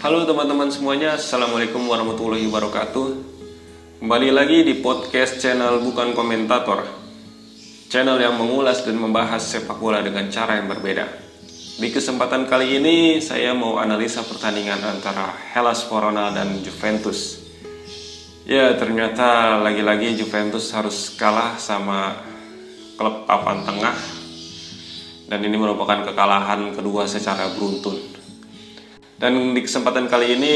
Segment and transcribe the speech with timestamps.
[0.00, 3.20] Halo teman-teman semuanya, Assalamualaikum warahmatullahi wabarakatuh.
[4.00, 6.88] Kembali lagi di podcast channel Bukan Komentator.
[7.92, 11.04] Channel yang mengulas dan membahas sepak bola dengan cara yang berbeda.
[11.76, 17.44] Di kesempatan kali ini, saya mau analisa pertandingan antara Hellas Verona dan Juventus.
[18.48, 22.16] Ya, ternyata lagi-lagi Juventus harus kalah sama
[22.96, 24.00] klub papan tengah.
[25.28, 28.09] Dan ini merupakan kekalahan kedua secara beruntun
[29.20, 30.54] dan di kesempatan kali ini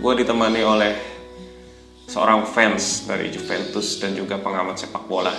[0.00, 0.96] gue ditemani oleh
[2.08, 5.36] seorang fans dari Juventus dan juga pengamat sepak bola.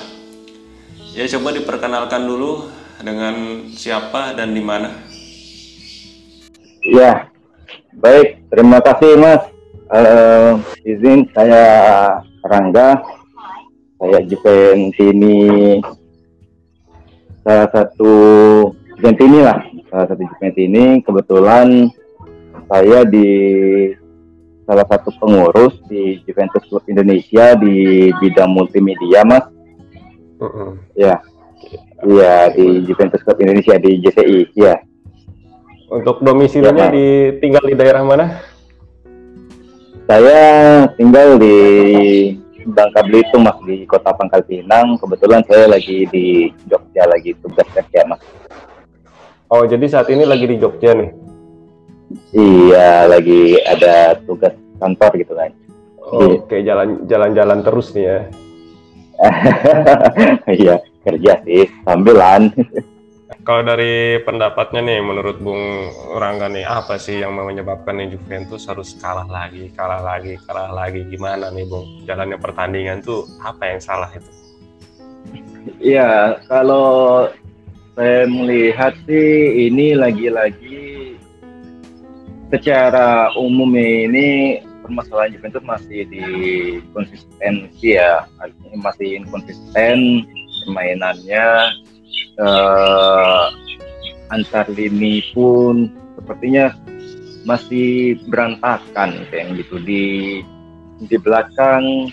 [1.18, 2.70] Ya coba diperkenalkan dulu
[3.02, 4.94] dengan siapa dan di mana.
[6.86, 7.34] Ya,
[7.98, 8.46] baik.
[8.54, 9.42] Terima kasih Mas.
[9.90, 11.66] Uh, izin saya
[12.46, 13.02] Rangga.
[13.98, 15.82] Saya Juventini
[17.42, 18.14] salah satu
[19.02, 21.90] Juventini lah, salah satu Juventini kebetulan
[22.66, 23.30] saya di
[24.66, 29.46] salah satu pengurus di Juventus Club Indonesia di bidang multimedia, Mas.
[30.42, 30.72] Uh -uh.
[30.98, 31.22] Ya,
[32.04, 34.76] iya di Juventus Club Indonesia di JCI, ya.
[35.86, 37.06] Untuk domisilinya ya, di
[37.38, 38.42] tinggal di daerah mana?
[40.10, 40.42] Saya
[40.98, 41.58] tinggal di
[42.66, 44.98] Bangka Belitung, Mas, di Kota Pangkal Pinang.
[44.98, 48.22] Kebetulan saya lagi di Jogja lagi tugas kerja, Mas.
[49.46, 51.10] Oh, jadi saat ini lagi di Jogja nih?
[52.36, 55.52] Iya, lagi ada tugas kantor gitu kan.
[56.06, 58.20] Oh, Oke, jalan jalan-jalan terus nih ya.
[60.60, 60.76] Iya,
[61.08, 62.52] kerja sih sambilan.
[63.46, 68.98] Kalau dari pendapatnya nih, menurut Bung Rangga nih, apa sih yang menyebabkan nih Juventus harus
[68.98, 71.06] kalah lagi, kalah lagi, kalah lagi?
[71.06, 72.06] Gimana nih, Bung?
[72.10, 74.30] Jalannya pertandingan tuh apa yang salah itu?
[75.78, 77.30] Iya, kalau
[77.94, 80.95] saya melihat sih ini lagi-lagi
[82.56, 86.24] secara umum ini permasalahan Juventus masih di
[86.96, 88.24] konsistensi ya.
[88.80, 90.24] Masih inkonsisten
[90.64, 91.48] permainannya.
[92.36, 93.44] Eh,
[94.32, 96.72] antar lini pun sepertinya
[97.44, 99.76] masih berantakan kayak gitu.
[99.84, 100.06] Di
[101.12, 102.08] di belakang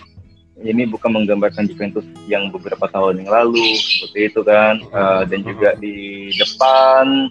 [0.62, 4.82] ini bukan menggambarkan Juventus yang beberapa tahun yang lalu seperti itu kan.
[4.90, 7.30] Uh, dan juga di depan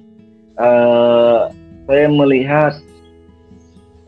[0.59, 1.47] uh,
[1.87, 2.79] saya melihat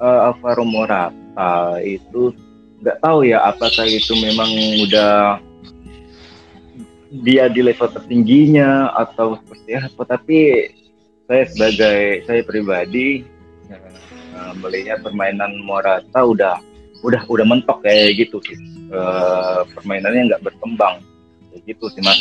[0.03, 2.35] uh, Alvaro Morata itu
[2.83, 4.51] nggak tahu ya apakah itu memang
[4.83, 5.39] udah
[7.23, 10.37] dia di level tertingginya atau seperti apa tapi
[11.23, 13.23] saya sebagai saya pribadi
[14.35, 16.59] uh, melihat permainan Morata udah
[17.07, 18.59] udah udah mentok kayak gitu sih
[18.91, 20.99] uh, permainannya nggak berkembang
[21.51, 22.19] kayak gitu sih mas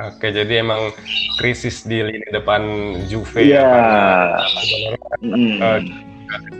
[0.00, 0.96] Oke, jadi emang
[1.36, 2.64] krisis di lini depan
[3.04, 4.32] Juve yeah.
[4.32, 5.28] ya.
[5.28, 5.60] Mm.
[5.60, 5.80] Uh,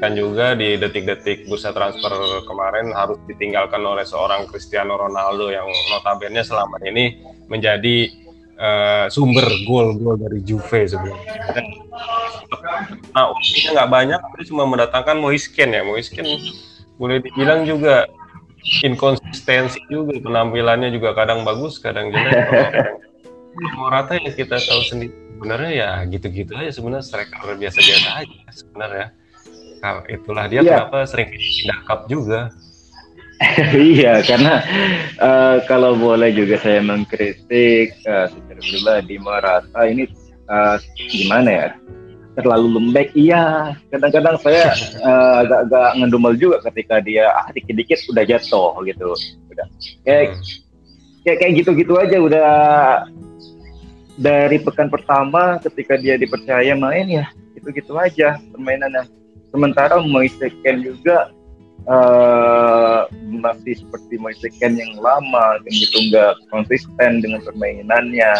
[0.00, 2.12] kan juga di detik-detik bursa transfer
[2.46, 8.10] kemarin harus ditinggalkan oleh seorang Cristiano Ronaldo yang notabene selama ini menjadi
[8.58, 11.34] uh, sumber gol-gol dari Juve sebenarnya.
[13.14, 15.82] Nah, opsinya nggak banyak, tapi cuma mendatangkan Moisken ya.
[15.86, 16.26] Moisken
[17.00, 18.08] boleh dibilang juga
[18.84, 22.36] inkonsistensi juga penampilannya juga kadang bagus, kadang jelek.
[23.76, 29.06] Morata ya kita tahu sendiri sebenarnya ya gitu-gitu aja sebenarnya striker biasa-biasa aja sebenarnya
[29.80, 30.84] Nah, itulah dia yeah.
[30.84, 32.52] kenapa sering pindah cup juga.
[33.72, 34.60] iya, karena
[35.16, 40.04] uh, kalau boleh juga saya mengkritik uh, secara pribadi Morata ini
[40.52, 40.76] uh,
[41.08, 41.68] gimana ya?
[42.36, 43.16] Terlalu lembek.
[43.16, 49.08] Iya, kadang-kadang saya uh, agak-agak ngedumel juga ketika dia ah dikit-dikit udah jatuh gitu.
[49.48, 49.66] Udah
[50.04, 50.44] kayak hmm.
[51.24, 52.50] kayak kayak gitu-gitu aja udah
[54.20, 57.26] dari pekan pertama ketika dia dipercaya main ya
[57.56, 59.08] gitu-gitu aja permainannya
[59.50, 61.30] sementara Moiseken juga
[61.86, 68.32] uh, masih seperti Moiseken yang lama dan gitu nggak konsisten dengan permainannya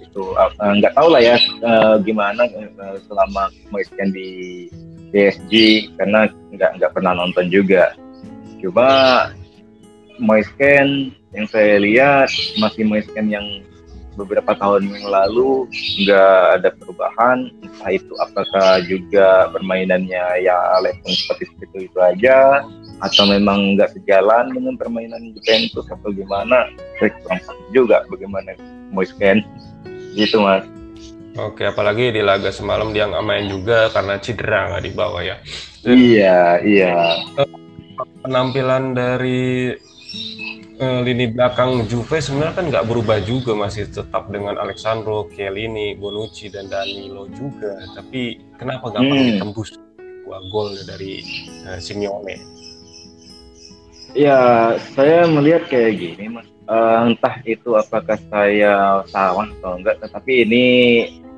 [0.00, 2.46] itu uh, nggak tahu lah ya uh, gimana
[2.78, 4.30] uh, selama Moiseken di
[5.14, 5.52] PSG
[5.94, 7.94] karena nggak nggak pernah nonton juga.
[8.58, 8.90] Cuma
[10.18, 13.46] Moisken yang saya lihat masih Moisken yang
[14.14, 15.66] beberapa tahun yang lalu
[16.04, 22.62] nggak ada perubahan entah itu apakah juga permainannya ya level seperti itu itu aja
[23.02, 26.70] atau memang nggak sejalan dengan permainan Juventus atau gimana
[27.02, 27.40] saya kurang
[27.74, 28.54] juga bagaimana
[28.94, 29.42] Moisken
[30.14, 30.62] gitu mas
[31.34, 35.36] Oke, apalagi di laga semalam dia nggak main juga karena cedera nggak dibawa ya.
[35.82, 36.94] Dan, iya, iya.
[38.22, 39.74] Penampilan dari
[40.80, 46.50] uh, lini belakang Juve sebenarnya kan nggak berubah juga masih tetap dengan Alexandro, Chiellini, Bonucci
[46.50, 47.78] dan Danilo juga.
[47.94, 49.26] Tapi kenapa nggak hmm.
[49.38, 49.70] ditembus?
[50.24, 51.20] dua gol dari
[51.68, 52.40] uh, Simeone.
[54.16, 56.48] Ya, saya melihat kayak gini, Mas.
[56.64, 60.64] Uh, entah itu apakah saya salah atau enggak, tetapi ini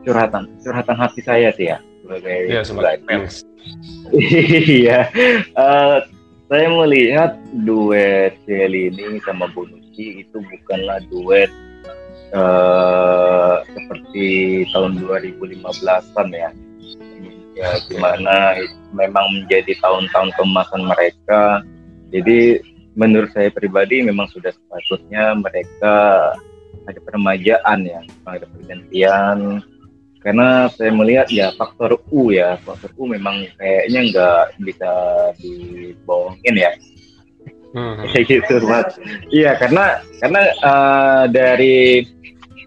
[0.07, 3.43] curhatan curhatan hati saya sih ya sebagai ya, sebagai fans.
[4.15, 5.11] Iya,
[5.59, 5.99] uh,
[6.47, 7.35] saya melihat
[7.67, 11.51] duet Celini sama Bonucci itu bukanlah duet
[12.31, 16.51] uh, seperti tahun 2015-an ya.
[17.57, 18.53] Ya, gimana
[18.93, 21.65] memang menjadi tahun-tahun kemasan mereka.
[22.13, 22.61] Jadi
[22.95, 25.97] menurut saya pribadi memang sudah sepatutnya mereka
[26.87, 29.65] ada peremajaan ya, ada pergantian
[30.27, 32.59] karena saya melihat ya faktor U ya.
[32.67, 34.91] Faktor U memang kayaknya nggak bisa
[35.39, 36.75] dibohongin ya.
[37.71, 38.03] Hmm.
[38.11, 38.99] kayak gitu mas.
[39.31, 42.03] Iya karena karena uh, dari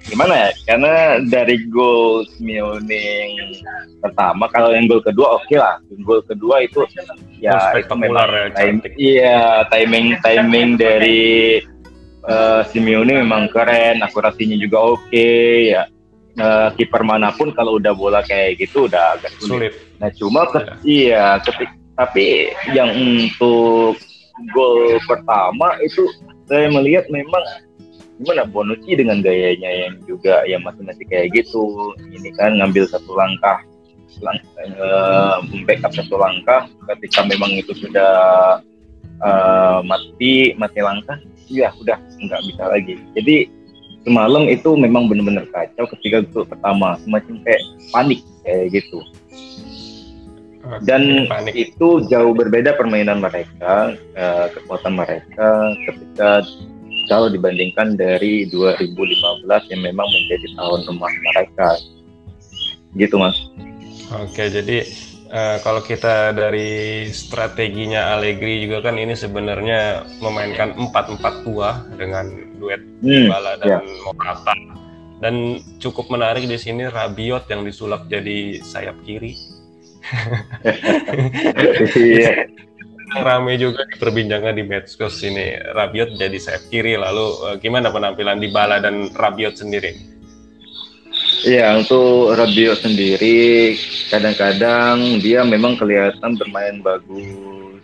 [0.08, 0.94] gimana ya karena
[1.28, 3.04] dari gol Simeone
[4.00, 5.78] pertama kalau yang gol kedua oke okay lah
[6.08, 6.82] gol kedua itu
[7.38, 11.60] ya itu memang ya, time, iya timing timing dari
[12.26, 15.84] uh, Simeone memang keren akurasinya juga oke okay, ya
[16.40, 19.72] uh, kiper mana pun kalau udah bola kayak gitu udah agak sulit.
[19.72, 19.74] sulit.
[20.00, 20.78] Nah cuma ke, yeah.
[20.84, 21.70] iya ketik
[22.00, 24.00] tapi yang untuk
[24.56, 26.08] gol pertama itu
[26.48, 27.44] saya melihat memang
[28.20, 33.12] gimana Bonucci dengan gayanya yang juga yang masih masih kayak gitu ini kan ngambil satu
[33.16, 33.60] langkah
[34.20, 38.16] langkah uh, backup satu langkah ketika memang itu sudah
[39.24, 43.48] uh, mati mati langkah ya udah nggak bisa lagi jadi
[44.04, 46.96] semalam itu memang benar-benar kacau ketika gol pertama.
[47.04, 47.62] Semacam kayak
[47.92, 49.00] panik kayak gitu.
[50.86, 51.56] Dan panik.
[51.58, 56.46] itu jauh berbeda permainan mereka uh, kekuatan mereka ketika
[57.10, 58.94] kalau dibandingkan dari 2015
[59.50, 61.70] yang memang menjadi tahun emas mereka.
[62.94, 63.38] Gitu mas.
[64.10, 64.86] Oke jadi
[65.34, 72.49] uh, kalau kita dari strateginya Allegri juga kan ini sebenarnya memainkan empat empat tua dengan
[72.60, 73.32] duet hmm,
[73.64, 73.82] dan yeah.
[74.04, 74.54] Morata
[75.20, 79.36] dan cukup menarik di sini Rabiot yang disulap jadi sayap kiri.
[81.96, 82.48] Iya.
[83.26, 88.54] Rame juga perbincangan di medsos ini Rabiot jadi sayap kiri lalu uh, gimana penampilan di
[88.54, 90.20] Bala dan Rabiot sendiri?
[91.40, 93.72] Iya, untuk Rabio sendiri
[94.12, 97.80] kadang-kadang dia memang kelihatan bermain bagus.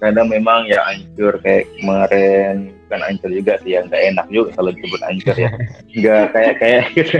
[0.00, 4.70] Kadang memang ya ancur kayak kemarin kan ancur juga sih ya nggak enak juga kalau
[4.70, 5.50] disebut ancur ya.
[5.90, 7.16] Nggak kayak kayak gitu.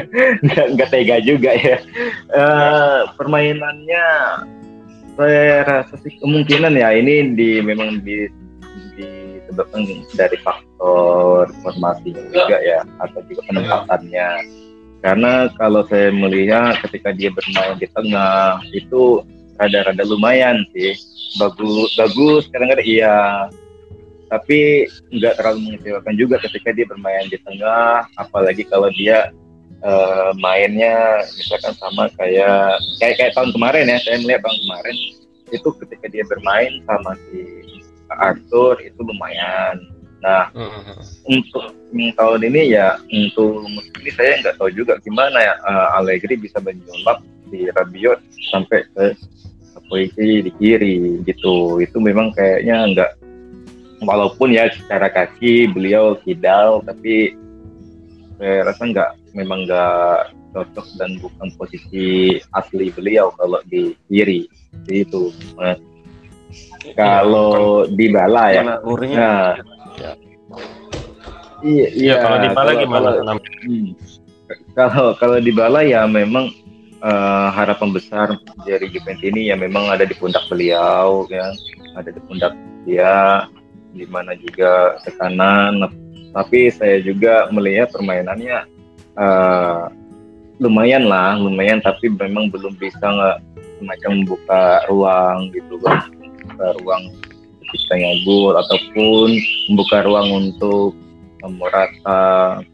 [0.47, 1.77] nggak nggak tega juga ya.
[2.31, 4.07] Uh, permainannya
[5.19, 8.27] saya rasa sih kemungkinan ya ini di memang di
[8.95, 14.31] disebabkan dari faktor formasi juga ya atau juga penempatannya
[15.05, 19.23] karena kalau saya melihat ketika dia bermain di tengah itu
[19.61, 20.97] rada-rada lumayan sih
[21.39, 23.47] bagus bagus kadang-kadang iya
[24.35, 29.31] tapi nggak terlalu mengecewakan juga ketika dia bermain di tengah apalagi kalau dia
[29.87, 34.97] uh, mainnya misalkan sama kayak kayak kayak tahun kemarin ya saya melihat tahun kemarin
[35.55, 37.47] itu ketika dia bermain sama si
[38.11, 39.79] Arthur itu lumayan
[40.25, 40.97] Nah, mm-hmm.
[41.29, 41.77] untuk
[42.17, 46.65] tahun ini ya untuk musim ini saya nggak tahu juga gimana ya uh, Allegri bisa
[46.65, 47.21] menyulap
[47.53, 49.13] di Rabiot sampai ke
[49.93, 51.77] posisi di kiri gitu.
[51.85, 53.11] Itu memang kayaknya nggak
[54.05, 57.35] walaupun ya secara kaki beliau kidal tapi
[58.39, 64.47] saya rasa nggak memang nggak cocok dan bukan posisi asli beliau kalau di kiri
[64.87, 65.35] itu.
[65.59, 65.75] Nah,
[66.95, 68.79] kalau di bala ya, nah,
[69.95, 70.11] Ya.
[71.65, 72.15] Iya, iya.
[72.21, 73.09] kalau di Bala gimana?
[73.17, 73.87] Kalau, hmm,
[74.77, 76.53] kalau kalau di Bala ya memang
[77.01, 78.37] uh, harapan besar
[78.69, 81.57] dari Juventus ini ya memang ada di pundak beliau ya,
[81.97, 82.53] ada di pundak
[82.85, 83.49] dia
[83.95, 85.87] di mana juga tekanan
[86.35, 88.67] tapi saya juga melihat permainannya
[89.15, 89.87] uh,
[90.59, 93.39] lumayan lah lumayan tapi memang belum bisa nggak
[93.79, 97.03] semacam membuka ruang gitu kan membuka ruang
[97.75, 99.29] ketika gol ataupun
[99.71, 100.95] membuka ruang untuk
[101.45, 102.65] Morata.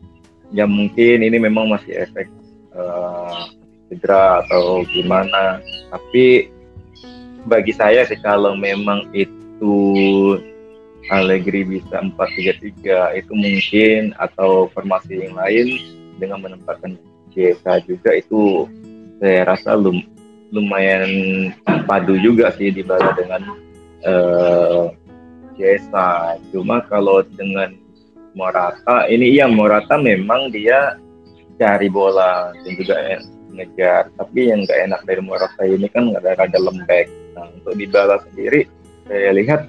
[0.54, 2.30] Ya mungkin ini memang masih efek
[2.74, 3.50] uh,
[3.90, 5.58] cedera atau gimana
[5.90, 6.50] tapi
[7.46, 9.74] bagi saya sih kalau memang itu
[11.10, 15.68] Allegri bisa 4-3-3 itu mungkin atau formasi yang lain
[16.22, 16.94] dengan menempatkan
[17.34, 18.66] Jesa juga itu
[19.18, 20.02] saya rasa lum,
[20.54, 21.10] lumayan
[21.86, 23.42] padu juga sih dibanding dengan
[24.06, 24.86] uh.
[26.56, 27.76] Cuma kalau dengan
[28.32, 30.96] Morata ini iya Morata memang dia
[31.60, 32.96] cari bola dan juga
[33.52, 38.24] mengejar tapi yang nggak enak dari Morata ini kan nggak ada lembek nah untuk Dybala
[38.24, 38.64] sendiri
[39.04, 39.68] saya lihat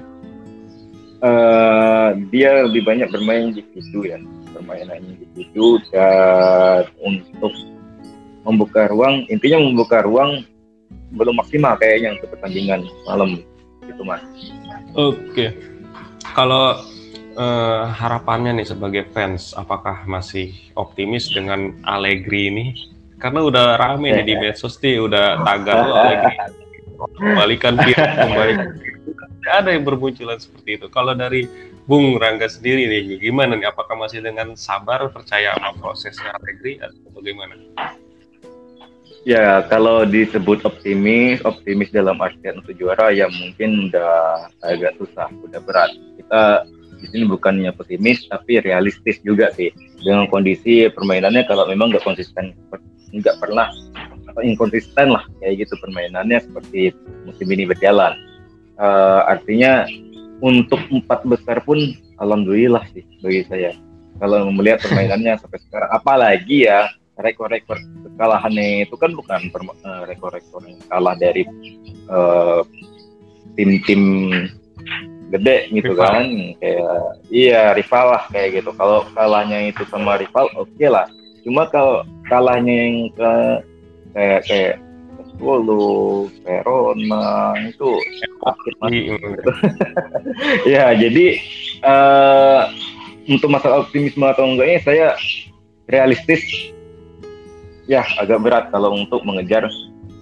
[1.22, 4.18] uh, dia lebih banyak bermain di situ ya
[4.52, 7.54] permainannya di situ dan untuk
[8.46, 10.44] membuka ruang intinya membuka ruang
[11.14, 13.44] belum maksimal kayaknya untuk pertandingan malam
[13.86, 14.24] gitu mas.
[14.96, 15.56] Oke,
[16.36, 16.80] kalau
[17.36, 22.66] uh, harapannya nih sebagai fans, apakah masih optimis dengan Allegri ini?
[23.20, 26.36] Karena udah rame nih di medsos nih, udah tagar Allegri
[27.18, 28.68] kembalikan dia, kembalikan
[29.50, 30.88] ada yang bermunculan seperti itu.
[30.94, 31.50] Kalau dari
[31.90, 33.74] Bung Rangga sendiri nih, gimana nih?
[33.74, 37.58] Apakah masih dengan sabar percaya sama prosesnya Allegri atau bagaimana?
[39.22, 45.62] Ya, kalau disebut optimis, optimis dalam artian untuk juara ya mungkin udah agak susah, udah
[45.62, 45.94] berat.
[46.18, 46.66] Kita
[46.98, 52.54] di sini bukannya pesimis tapi realistis juga sih dengan kondisi permainannya kalau memang nggak konsisten,
[53.14, 53.70] nggak pernah
[54.32, 56.90] atau inkonsisten lah kayak gitu permainannya seperti
[57.26, 58.18] musim ini berjalan.
[58.82, 59.86] Uh, artinya
[60.42, 61.78] untuk empat besar pun
[62.18, 63.78] alhamdulillah sih bagi saya.
[64.18, 66.90] Kalau melihat permainannya sampai sekarang, apalagi ya
[67.22, 71.46] rekor-rekor kekalahannya itu kan bukan uh, rekor-rekor yang kalah dari
[72.10, 72.66] uh,
[73.54, 74.34] tim-tim
[75.32, 76.12] gede gitu rival.
[76.12, 76.26] kan
[76.60, 77.00] kayak
[77.32, 81.08] iya rival lah kayak gitu kalau kalahnya itu sama rival oke okay lah
[81.48, 83.32] cuma kalau kalahnya yang ke
[84.12, 84.76] kayak kayak
[85.40, 87.90] Solo, Verona itu
[88.42, 89.52] sakit iya, gitu.
[90.76, 91.26] ya jadi
[91.86, 92.62] uh,
[93.30, 95.08] untuk masalah optimisme atau enggaknya saya
[95.88, 96.42] realistis
[97.86, 99.68] ya agak berat kalau untuk mengejar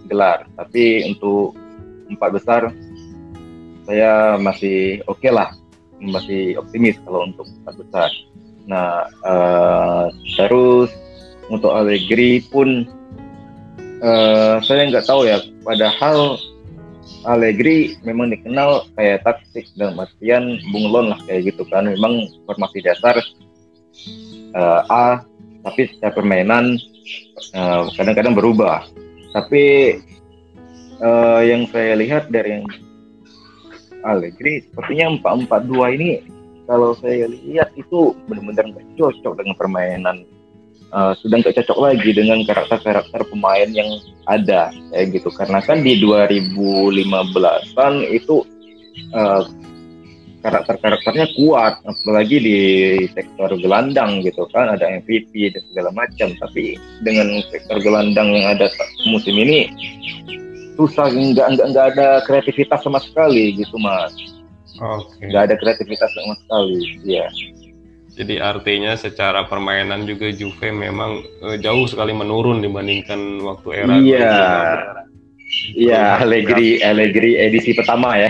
[0.10, 0.46] gelar.
[0.58, 1.56] Tapi untuk
[2.10, 2.62] empat besar
[3.86, 5.54] saya masih oke okay lah,
[6.02, 8.10] masih optimis kalau untuk empat besar.
[8.70, 10.06] Nah uh,
[10.38, 10.90] terus
[11.50, 12.86] untuk Allegri pun
[14.04, 15.40] uh, saya nggak tahu ya.
[15.64, 16.40] Padahal
[17.28, 21.88] Allegri memang dikenal kayak taktik dan artian bunglon lah kayak gitu kan.
[21.88, 23.20] Memang formasi dasar
[24.56, 25.24] uh, A,
[25.66, 26.80] tapi secara permainan
[27.50, 28.78] Eh, kadang-kadang uh, berubah.
[29.34, 29.96] Tapi
[31.02, 32.66] uh, yang saya lihat dari yang
[34.06, 36.10] Allegri sepertinya 4-4-2 ini
[36.70, 40.18] kalau saya lihat itu benar-benar cocok dengan permainan
[40.94, 46.02] uh, sudah nggak cocok lagi dengan karakter-karakter pemain yang ada kayak gitu karena kan di
[46.02, 48.46] 2015an itu
[49.14, 49.44] uh,
[50.40, 52.60] karakter-karakternya kuat apalagi di
[53.12, 58.72] sektor gelandang gitu kan ada MVP dan segala macam tapi dengan sektor gelandang yang ada
[59.12, 59.68] musim ini
[60.80, 64.16] susah nggak nggak nggak ada kreativitas sama sekali gitu mas
[64.80, 65.12] Oke.
[65.20, 65.28] Okay.
[65.28, 67.28] nggak ada kreativitas sama sekali ya
[68.20, 74.36] jadi artinya secara permainan juga Juve memang uh, jauh sekali menurun dibandingkan waktu era iya
[75.74, 78.30] Iya, Allegri, Allegri edisi pertama ya.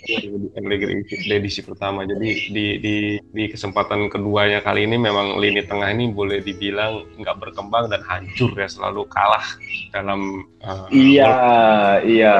[0.58, 2.06] Allegri edisi pertama.
[2.06, 7.38] Jadi di, di di kesempatan keduanya kali ini memang lini tengah ini boleh dibilang nggak
[7.42, 9.42] berkembang dan hancur ya, selalu kalah
[9.90, 10.46] dalam.
[10.62, 11.34] Uh, iya,
[12.06, 12.36] iya.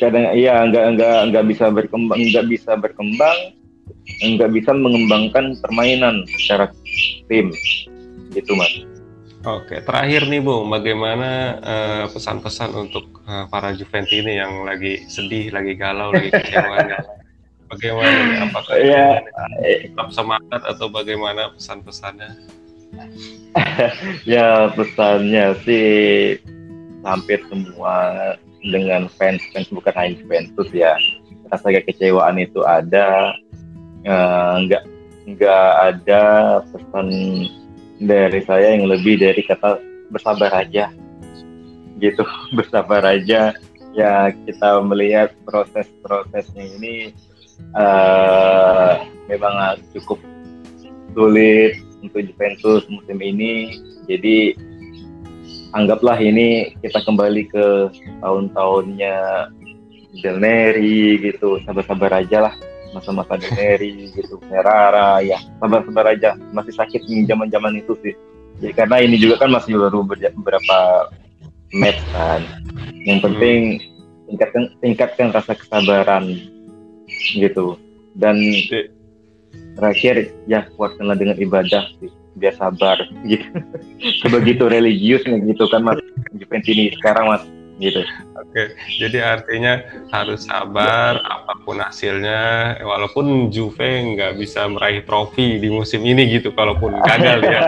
[0.00, 3.59] Kadang iya nggak nggak nggak bisa berkembang, nggak bisa berkembang,
[4.20, 6.68] nggak bisa mengembangkan permainan secara
[7.26, 7.52] tim,
[8.36, 8.72] gitu mas.
[9.40, 15.80] Oke, terakhir nih Bung, bagaimana uh, pesan-pesan untuk uh, para Juventini yang lagi sedih, lagi
[15.80, 16.76] galau, lagi kecewa?
[17.72, 18.50] bagaimana?
[18.50, 19.24] Apakah ya,
[19.64, 22.60] tetap semangat atau bagaimana pesan-pesannya?
[24.28, 25.88] ya pesannya sih
[27.06, 30.94] hampir semua dengan fans fans bukan hanya Juventus ya
[31.48, 33.34] rasa kekecewaan itu ada
[34.04, 34.88] nggak uh,
[35.28, 36.22] nggak ada
[36.72, 37.08] pesan
[38.00, 39.78] dari saya yang lebih dari kata
[40.08, 40.88] bersabar aja.
[42.00, 42.22] Gitu
[42.58, 43.52] bersabar aja.
[43.90, 47.10] Ya kita melihat proses-prosesnya ini
[47.74, 50.22] uh, memang cukup
[51.12, 53.76] sulit untuk Juventus musim ini.
[54.06, 54.54] Jadi
[55.74, 57.66] anggaplah ini kita kembali ke
[58.22, 59.16] tahun-tahunnya
[60.22, 62.54] Del Neri gitu sabar-sabar aja lah
[62.90, 66.34] masa-masa Deneri gitu Ferrara ya sabar-sabar aja.
[66.50, 68.14] Masih sakit nih zaman-zaman itu sih.
[68.60, 70.78] Ya, karena ini juga kan masih baru beberapa
[71.72, 72.44] match kan.
[73.06, 73.58] Yang penting
[74.28, 76.36] tingkatkan tingkatkan rasa kesabaran
[77.34, 77.78] gitu.
[78.18, 78.36] Dan
[79.78, 82.98] terakhir ya kuatkanlah dengan ibadah sih biar sabar.
[83.30, 83.46] Gitu.
[84.22, 85.98] Sebegitu religius gitu kan mas.
[86.36, 87.42] Juventus ini sekarang mas
[87.80, 88.04] gitu.
[88.36, 89.80] Oke, jadi artinya
[90.12, 96.52] harus sabar apa pun hasilnya, walaupun Juve nggak bisa meraih trofi di musim ini gitu,
[96.52, 97.60] kalaupun gagal ya.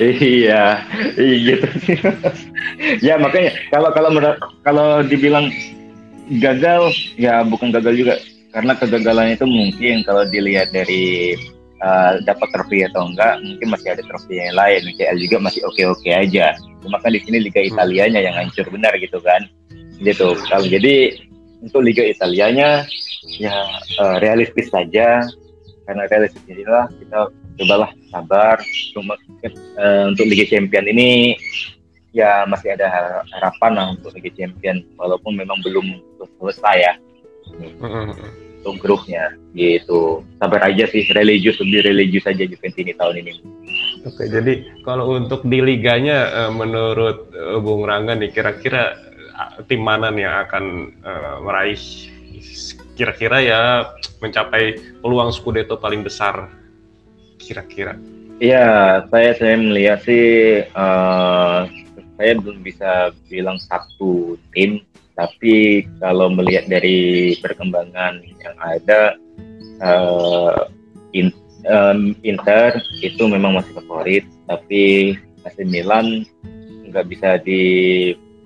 [0.00, 0.80] iya,
[1.20, 1.68] iya gitu
[3.04, 4.10] ya makanya kalau kalau
[4.64, 5.52] kalau dibilang
[6.40, 8.14] gagal ya bukan gagal juga
[8.56, 11.36] karena kegagalan itu mungkin kalau dilihat dari
[11.84, 15.82] uh, dapat trofi atau enggak mungkin masih ada trofi yang lain UCL juga masih oke
[15.92, 17.70] oke aja cuma kan di sini Liga hmm.
[17.74, 19.46] Italianya yang hancur benar gitu kan?
[20.00, 21.16] Gitu kalau jadi
[21.64, 22.84] untuk Liga Italianya
[23.40, 23.54] ya
[24.00, 25.24] uh, realistis saja.
[25.86, 27.30] Karena realistis inilah kita
[27.62, 28.58] cobalah sabar.
[28.90, 29.14] Cuma
[29.78, 31.38] uh, untuk Liga Champion ini
[32.10, 32.90] ya masih ada
[33.38, 34.82] harapan lah untuk Liga Champion.
[34.98, 36.02] Walaupun memang belum
[36.42, 36.94] selesai ya.
[37.46, 40.26] Hmm, hmm, hmm untuk grupnya gitu.
[40.42, 43.32] Sabar aja sih religius lebih religius aja Juventus ini tahun ini.
[44.02, 49.86] Oke jadi kalau untuk di liganya eh, menurut eh, Bung Rangga nih kira-kira eh, tim
[49.86, 50.64] mana nih yang akan
[51.46, 51.78] meraih
[52.98, 53.60] kira-kira ya
[54.18, 56.50] mencapai peluang Scudetto paling besar
[57.36, 57.94] kira-kira?
[58.36, 61.64] Iya, saya saya melihat sih uh,
[62.16, 64.84] saya belum bisa bilang satu tim
[65.16, 69.16] tapi kalau melihat dari perkembangan yang ada
[69.80, 70.68] uh,
[71.16, 71.32] in,
[71.64, 75.16] um, Inter itu memang masih favorit tapi
[75.48, 76.28] AC Milan
[76.92, 77.62] nggak bisa di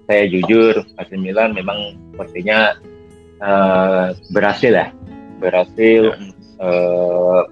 [0.07, 2.79] saya jujur AC Milan memang sepertinya
[3.43, 4.89] uh, berhasil ya.
[5.43, 6.15] Berhasil
[6.63, 7.43] uh,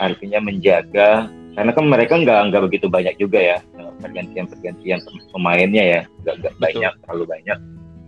[0.00, 3.58] artinya menjaga karena kan mereka nggak nggak begitu banyak juga ya
[4.02, 5.00] pergantian pergantian
[5.32, 6.00] pemainnya ya.
[6.24, 7.58] Nggak banyak terlalu banyak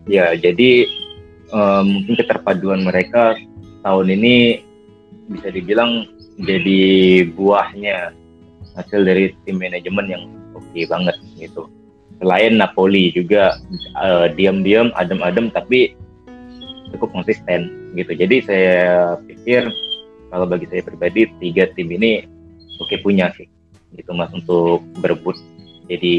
[0.06, 0.86] ya jadi
[1.50, 3.36] um, mungkin keterpaduan mereka
[3.82, 4.62] tahun ini
[5.30, 6.06] bisa dibilang
[6.42, 6.82] jadi
[7.34, 8.14] buahnya
[8.76, 10.22] hasil dari tim manajemen yang
[10.52, 11.66] oke okay banget gitu.
[12.16, 13.60] Selain Napoli juga
[14.00, 15.92] uh, diam-diam adem-adem tapi
[16.94, 18.12] cukup konsisten gitu.
[18.16, 19.68] Jadi saya pikir
[20.30, 22.24] kalau bagi saya pribadi tiga tim ini
[22.80, 23.48] oke okay punya sih
[23.96, 25.38] gitu mas untuk berebut
[25.86, 26.16] jadi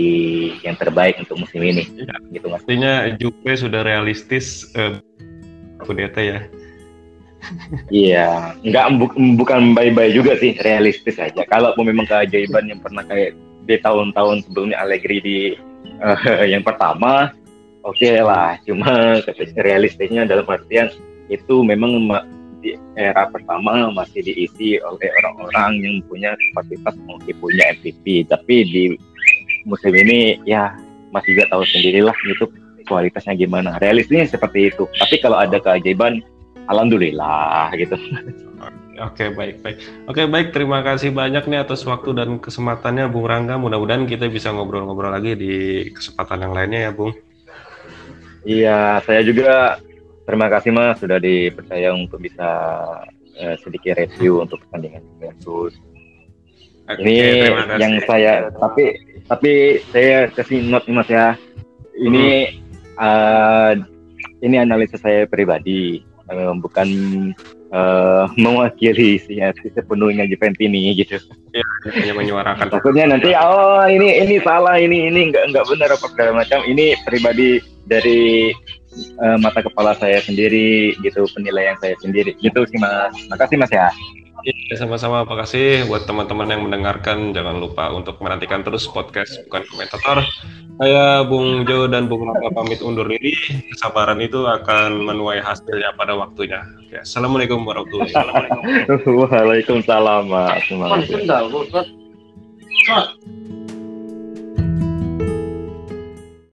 [0.63, 1.83] yang terbaik untuk musim ini.
[1.99, 2.63] Ya, gitu mas.
[2.63, 4.99] Artinya Juve sudah realistis uh,
[5.83, 6.39] Kudeta ya.
[7.87, 9.05] Iya, nggak bu
[9.39, 11.47] bukan bye-bye juga sih, realistis aja.
[11.47, 13.37] Kalau memang keajaiban yang pernah kayak
[13.67, 15.39] di tahun-tahun sebelumnya Allegri di
[16.01, 17.31] uh, yang pertama,
[17.87, 18.59] oke okay lah.
[18.67, 19.21] Cuma
[19.59, 20.91] realistisnya dalam artian
[21.27, 22.09] itu memang
[22.57, 28.83] di era pertama masih diisi oleh orang-orang yang punya kapasitas mungkin punya MVP, tapi di
[29.63, 30.75] musim ini ya
[31.09, 32.45] Mas juga tahu sendirilah itu
[32.87, 33.79] kualitasnya gimana.
[33.79, 34.87] Realistisnya seperti itu.
[34.99, 36.23] Tapi kalau ada keajaiban,
[36.67, 37.95] alhamdulillah gitu.
[38.97, 39.77] Oke baik baik.
[40.09, 43.61] Oke baik terima kasih banyak nih atas waktu dan kesempatannya Bung Rangga.
[43.61, 45.53] Mudah-mudahan kita bisa ngobrol-ngobrol lagi di
[45.93, 47.13] kesempatan yang lainnya ya Bung.
[48.47, 49.77] Iya saya juga
[50.25, 52.49] terima kasih Mas sudah dipercaya untuk bisa
[53.37, 55.77] uh, sedikit review untuk pertandingan Juventus.
[56.87, 57.43] Oke, ini
[57.77, 61.35] yang saya tapi tapi saya kasih note mas ya.
[61.97, 62.97] Ini hmm.
[62.99, 63.73] uh,
[64.41, 66.03] ini analisa saya pribadi.
[66.27, 66.87] Uh, bukan
[67.71, 69.39] uh, mewakili si
[69.71, 71.19] sepenuhnya Juventus ini gitu.
[71.55, 71.63] Ya,
[71.95, 72.67] hanya menyuarakan.
[72.67, 76.59] Takutnya nanti oh ini ini salah ini ini enggak enggak benar apa segala macam.
[76.67, 78.51] Ini pribadi dari
[79.23, 82.35] uh, mata kepala saya sendiri gitu penilaian saya sendiri.
[82.43, 83.15] Gitu sih mas.
[83.31, 83.87] Makasih mas ya
[84.47, 85.27] Ya, sama-sama.
[85.27, 87.35] Terima kasih buat teman-teman yang mendengarkan.
[87.35, 90.23] Jangan lupa untuk menantikan terus podcast bukan komentator.
[90.79, 93.35] Saya Bung Jo dan Bung Raka pamit undur diri.
[93.75, 96.63] Kesabaran itu akan menuai hasilnya pada waktunya.
[96.87, 99.19] Ya, Assalamualaikum warahmatullahi wabarakatuh.
[99.27, 100.31] Waalaikumsalam.
[100.63, 101.27] Terima kasih.